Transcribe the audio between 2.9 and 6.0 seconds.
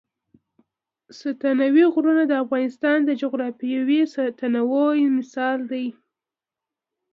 د جغرافیوي تنوع مثال دی.